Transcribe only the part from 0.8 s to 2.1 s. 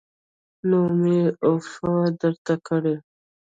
مې عفوه